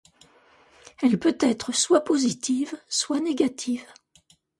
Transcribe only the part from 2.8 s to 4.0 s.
soit négative.